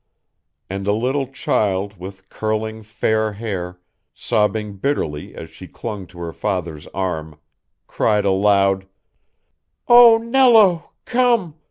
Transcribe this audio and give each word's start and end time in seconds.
And 0.67 0.87
a 0.87 0.93
little 0.93 1.27
child 1.27 1.97
with 1.99 2.27
curling 2.27 2.81
fair 2.81 3.33
hair, 3.33 3.79
sobbing 4.15 4.77
bitterly 4.77 5.35
as 5.35 5.51
she 5.51 5.67
clung 5.67 6.07
to 6.07 6.17
her 6.21 6.33
father's 6.33 6.87
arm, 6.87 7.39
cried 7.85 8.25
aloud, 8.25 8.87
"Oh, 9.87 10.17
Nello, 10.17 10.89
come! 11.05 11.53